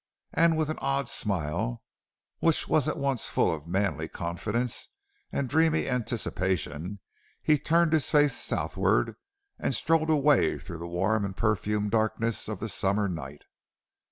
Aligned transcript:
And 0.33 0.57
with 0.57 0.69
an 0.71 0.79
odd 0.79 1.09
smile, 1.09 1.83
which 2.39 2.67
was 2.67 2.87
at 2.87 2.97
once 2.97 3.27
full 3.27 3.53
of 3.53 3.67
manly 3.67 4.07
confidence 4.07 4.87
and 5.31 5.47
dreamy 5.47 5.87
anticipation, 5.87 6.99
he 7.43 7.59
turned 7.59 7.93
his 7.93 8.09
face 8.09 8.33
southward 8.33 9.13
and 9.59 9.75
strode 9.75 10.09
away 10.09 10.57
through 10.57 10.79
the 10.79 10.87
warm 10.87 11.23
and 11.23 11.37
perfumed 11.37 11.91
darkness 11.91 12.47
of 12.47 12.59
the 12.59 12.67
summer 12.67 13.07
night. 13.07 13.43